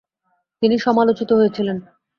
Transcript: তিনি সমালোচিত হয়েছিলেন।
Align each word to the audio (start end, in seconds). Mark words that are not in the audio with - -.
তিনি 0.61 0.75
সমালোচিত 0.79 1.29
হয়েছিলেন। 1.33 1.77